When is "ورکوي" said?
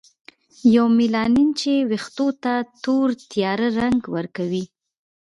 4.15-4.63